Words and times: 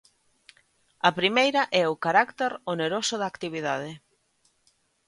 A 1.09 1.11
primeira 1.19 1.61
é 1.81 1.83
o 1.93 1.99
carácter 2.05 2.51
oneroso 2.73 3.15
da 3.17 3.27
actividade. 3.31 3.91